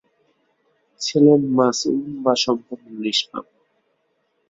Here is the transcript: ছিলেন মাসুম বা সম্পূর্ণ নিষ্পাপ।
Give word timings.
ছিলেন 1.01 1.41
মাসুম 1.57 1.97
বা 2.23 2.33
সম্পূর্ণ 2.43 2.85
নিষ্পাপ। 3.03 3.45